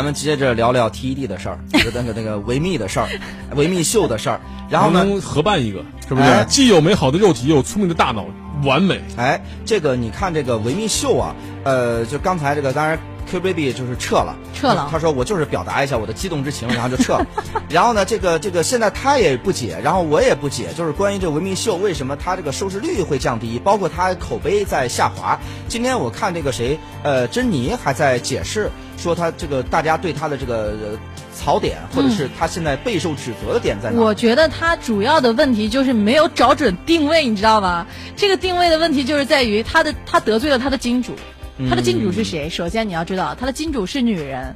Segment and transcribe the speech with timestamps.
[0.00, 3.06] 咱们接着聊聊 TED 的事儿，那个那个维密的事儿，
[3.54, 4.40] 维密秀的事儿。
[4.70, 6.26] 然后呢，合办一个，是不是？
[6.26, 8.24] 哎既有美好的肉体，又有聪明的大脑，
[8.64, 9.00] 完美。
[9.16, 11.34] 哎，这个你看这个维密秀啊，
[11.64, 12.98] 呃，就刚才这个，当然
[13.30, 17.26] Q baby 就是撤了，撤了他说我就是表达一下我的激动之情，然后就撤了。
[17.70, 25.38] 然后呢，这个这个现在他也不解，然后我也不解，就是关于这维密秀为什么它这个收视率会降低，包括它口碑在下滑。
[25.68, 30.98] 今天我看这个谁，呃，珍妮还在解释说他这个大家对他的这个。
[31.40, 34.00] 呃槽点，或者是他现在备受指责的点在哪？
[34.00, 37.86] 我觉得他主要的问题就是没有找准定位，你知道吗？
[38.14, 41.14] 这个定位的问题就是在于他的他得罪了他的金主，
[41.68, 42.48] 他的金主是谁？
[42.50, 44.54] 首先你要知道，他的金主是女人。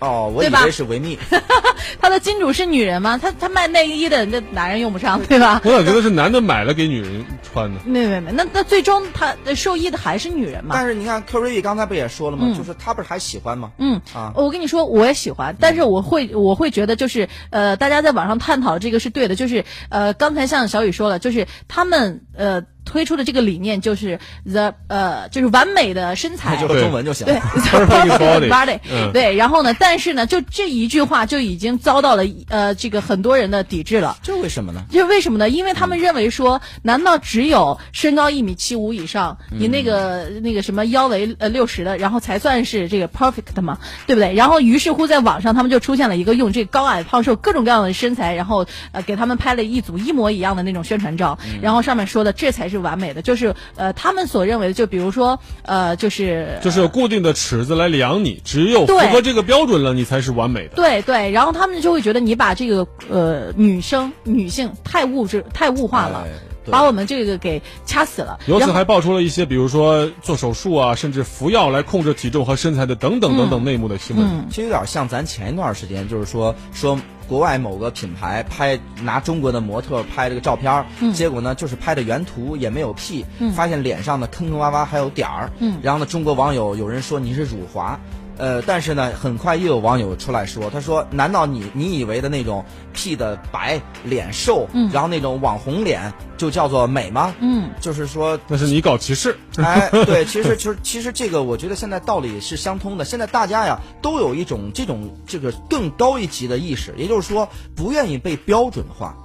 [0.00, 1.18] 哦，我以为是维密。
[2.00, 3.18] 他的金主是女人吗？
[3.18, 5.60] 他他卖内衣的，那男人用不上， 对吧？
[5.64, 7.80] 我咋觉得是男的买了给女人穿的？
[7.84, 10.74] 没没没，那那最终他受益的还是女人嘛？
[10.76, 12.44] 但是你看 r i 刚才不也说了吗？
[12.48, 13.70] 嗯、就是他不是还喜欢吗？
[13.78, 22.62] 嗯啊，我跟你说，我也喜欢，但是我会我会觉得就是呃，大家在网上探讨这个是对的，就是呃，刚才像小雨说了，就是他们呃。
[22.86, 24.18] 推出的这个理念就是
[24.50, 27.34] the 呃，就是完美的身材， 就中文就行了。
[27.34, 28.78] 对， body，
[29.12, 29.34] 对。
[29.34, 34.16] 然后呢，但是呢，就这一句话就已经遭到了呃这个很多人的抵制了。
[34.22, 34.84] 这为什么呢？
[34.90, 35.50] 这为什么呢？
[35.50, 43.78] 因为他们认为说，难道只有身高一米七五以上，你那个那个什么腰围呃六十的，然后才算是这个 perfect 吗？
[44.06, 44.32] 对不对？
[44.34, 52.75] 然后于是乎在网上他们就出现了一个用这个高矮胖瘦各种各样的身材，然后呃给他们拍了一组一模一样的那种宣传照，然后上面说的这才是。
[52.78, 60.76] 完美的就是呃，他们所认为的，就比如说呃，就是就是有固定的尺子来量你，只有符合这个标准了，你才是完美的。
[60.76, 66.26] 对对，然后他们就会觉得你把这个呃女生女性太物质太物化了。
[66.70, 68.38] 把我们这个给掐死了。
[68.46, 74.46] 由此还爆出了一些，比如说做手术啊，甚至服药来控制体重和身材的等等等等内幕的新闻。
[74.50, 83.24] 其实有点像咱前一段时间，就是说说国外某个品牌拍拿中国的模特拍这个照片，结果呢就是拍的原图也没有 P，
[83.54, 85.50] 发现脸上的坑坑洼洼还有点儿。
[85.82, 87.98] 然后呢，中国网友有人说你是辱华。
[88.38, 97.34] 呃，但是呢，很快又有网友出来说，他说：“难道你你以为的那种 P 的白脸瘦，嗯，然后那种网红脸就叫做美吗？
[97.40, 99.36] 嗯，就是说那是你搞歧视。
[99.56, 103.04] 哎， 对，其实其实其实这个我觉得现在道理是相通的。
[103.04, 109.16] 现在大家呀都有一种这种这个更高一级的意识，也就是说不愿意被标准化。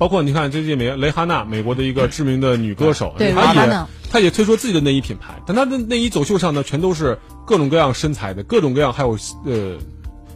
[0.00, 9.76] 包括你看最近美蕾哈娜，美国的一个知名的女歌手，对，她也她也推出自己的内衣品牌，但她的内衣走秀上呢，全都是各种各样身材的，各种各样还有呃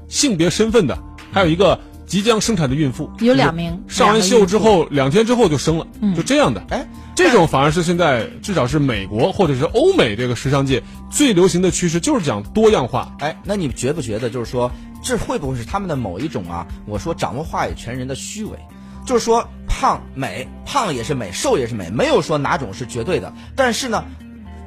[0.06, 0.98] 性别身份的，
[1.32, 6.62] 还有一个即将生产的孕妇，有两名上完秀之后两天之后就生了，就这样的。
[6.68, 13.16] 哎，这种反而是现在至少是美国或者是欧美这个时尚界最流行的趋势，就是讲多样化。
[13.20, 14.70] 哎，那你觉不觉得就是说，
[15.02, 16.66] 这会不会是他们的某一种啊？
[16.84, 18.58] 我说掌握话语权人的虚伪。
[19.04, 23.32] 就是说，胖美，胖也是美，瘦也是美，没有说哪种是绝对的。
[23.54, 24.04] 但是呢，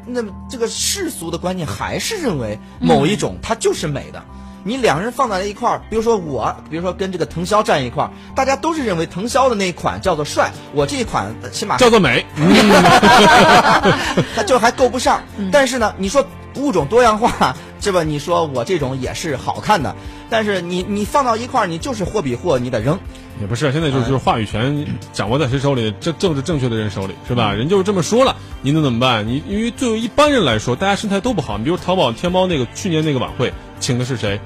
[0.05, 4.23] 那么这个世俗的观念还是认为某一种它就是美的。
[4.63, 12.25] 你两人放在一块儿，比如说我，比如说跟这个腾霄站一块儿，大家都是认为腾霄的那一款叫做帅，我这一款起码叫做美，
[14.35, 15.23] 它就还够不上。
[15.53, 16.25] 但是呢，你说
[16.55, 18.03] 物种多样化，是吧？
[18.03, 19.95] 你说我这种也是好看的，
[20.29, 22.99] 但是你你放到一块儿，你就是货比货，你得扔。
[23.39, 25.93] 也不是，现在就是就是话语权掌握在谁手里？
[25.99, 27.53] 政政治正确的人手里，是吧？
[27.53, 29.25] 人就是这么说了，你能怎么办？
[29.27, 31.57] 你因为作为一般人来说，大家身材都不好。
[31.57, 34.39] 你比如淘宝、天猫那个去年那个晚会，请的是谁？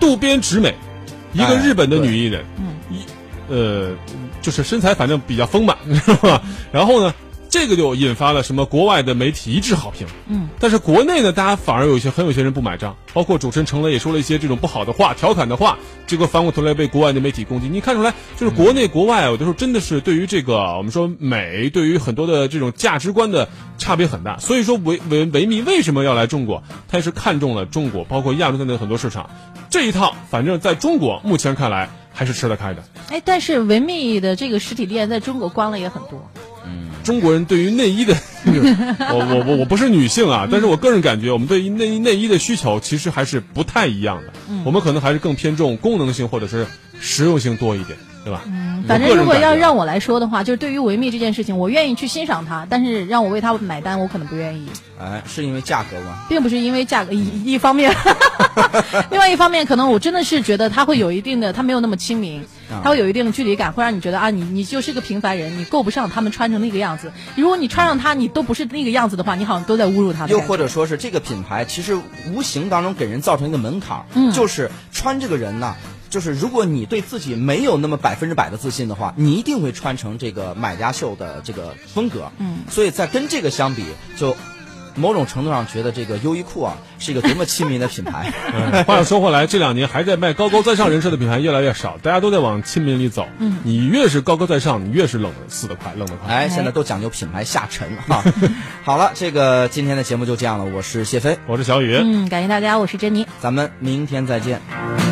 [0.00, 0.74] 渡边直美，
[1.32, 2.44] 一个日本的女艺人，
[2.90, 3.04] 一
[3.48, 3.92] 呃，
[4.40, 6.42] 就是身材反正比较丰满，是吧？
[6.72, 7.14] 然后呢？
[7.52, 15.76] 这个就引发了什么国外的媒体一致好评，嗯，但是国内呢，大家反而有一些很有些人不买账，包括主持人程雷也说了一些这种不好的话、调侃的话，
[16.06, 17.68] 结果反过头来被国外的媒体攻击。
[17.68, 23.46] 你看出来，就是国内国外有的时候真的是对于这个我们说美，对于很多的这种价值观的
[23.76, 24.38] 差别很大。
[24.38, 26.62] 所以说维维维密为什么要来中国？
[26.88, 29.28] 他也是看中了中国，包括亚洲在内的很多市场，
[29.68, 32.82] 这一套反正在中国目前看来还是吃得开的。
[33.10, 36.30] 哎，但是维密的这个实体店在中国关了也很多。
[37.02, 38.14] 中国人对于内衣的，
[38.46, 44.32] 我我我我不是女性啊，但是我个人感觉，我们对于内衣内衣的需求其实还是不太一样的。
[44.64, 46.66] 我们可能还是更偏重功能性或者是
[47.00, 48.42] 实用性多一点，对吧？
[48.46, 54.68] 嗯，反正如果要让我来说的话，就是对于维密这件事情，我愿意去欣赏它，但是让我为它买单，我可能不愿意。
[55.00, 56.24] 哎，是因为价格吗？
[56.28, 57.94] 并不是因为价格一一方面，
[59.10, 62.44] 另外一方面，可能我真的是觉得它会有一定的，它没有那么亲民。
[62.82, 67.12] 它会有一定的距离感，会让你觉得啊，你你就是个平凡人，你够不上他们穿成那个样子。
[67.36, 70.26] 如果你穿上它，你都不是那个样子的话，你好像都在侮辱他。
[70.28, 71.98] 又或者说是这个品牌，其实
[72.32, 74.70] 无形当中给人造成一个门槛，就是。
[74.94, 75.74] 穿这个人呢，
[76.10, 82.30] 就是如果你对自己没有那么百分之百的自信的话，你一定会穿成这个买家秀的这个风格。
[82.38, 83.84] 嗯，所以在跟这个相比，
[84.16, 84.36] 就
[84.94, 88.32] 某种程度上觉得这个优衣库啊是一个多么亲民的品牌。
[88.52, 93.26] 嗯 话又说回来，这两年还在卖高高在上人设的品牌越来越少，大家都在往亲民里走。
[93.38, 96.32] 嗯，你越是高高在上，你越是冷的死得快，冷得快。
[96.34, 98.22] 哎，现在都讲究品牌下沉哈。
[98.84, 101.96] 好了，这个今天的节目就这样了，我是谢飞，我是小雨。
[101.96, 103.26] 嗯，感谢大家，我是珍妮。
[103.40, 105.11] 咱们明天再见。